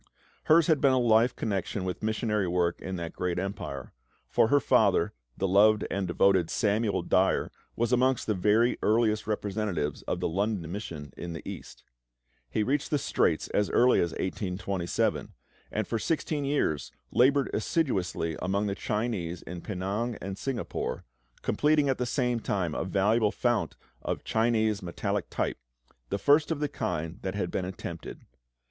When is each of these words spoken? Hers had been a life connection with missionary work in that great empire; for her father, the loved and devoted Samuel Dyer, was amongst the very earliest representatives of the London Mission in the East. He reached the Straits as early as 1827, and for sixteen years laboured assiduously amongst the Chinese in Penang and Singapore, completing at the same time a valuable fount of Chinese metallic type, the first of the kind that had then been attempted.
Hers 0.45 0.65
had 0.65 0.81
been 0.81 0.93
a 0.93 0.97
life 0.97 1.35
connection 1.35 1.83
with 1.83 2.01
missionary 2.01 2.47
work 2.47 2.81
in 2.81 2.95
that 2.95 3.13
great 3.13 3.37
empire; 3.37 3.93
for 4.27 4.47
her 4.47 4.59
father, 4.59 5.13
the 5.37 5.47
loved 5.47 5.85
and 5.91 6.07
devoted 6.07 6.49
Samuel 6.49 7.03
Dyer, 7.03 7.51
was 7.75 7.93
amongst 7.93 8.25
the 8.25 8.33
very 8.33 8.79
earliest 8.81 9.27
representatives 9.27 10.01
of 10.07 10.19
the 10.19 10.27
London 10.27 10.71
Mission 10.71 11.13
in 11.15 11.33
the 11.33 11.47
East. 11.47 11.83
He 12.49 12.63
reached 12.63 12.89
the 12.89 12.97
Straits 12.97 13.47
as 13.49 13.69
early 13.69 13.99
as 13.99 14.09
1827, 14.13 15.33
and 15.71 15.87
for 15.87 15.99
sixteen 15.99 16.45
years 16.45 16.91
laboured 17.11 17.51
assiduously 17.53 18.35
amongst 18.41 18.69
the 18.69 18.73
Chinese 18.73 19.43
in 19.43 19.61
Penang 19.61 20.17
and 20.19 20.35
Singapore, 20.35 21.03
completing 21.43 21.89
at 21.89 21.99
the 21.99 22.07
same 22.07 22.39
time 22.39 22.73
a 22.73 22.83
valuable 22.85 23.31
fount 23.31 23.75
of 24.01 24.23
Chinese 24.23 24.81
metallic 24.81 25.29
type, 25.29 25.59
the 26.09 26.17
first 26.17 26.49
of 26.49 26.59
the 26.59 26.69
kind 26.69 27.19
that 27.21 27.35
had 27.35 27.51
then 27.51 27.61
been 27.61 27.65
attempted. 27.71 28.21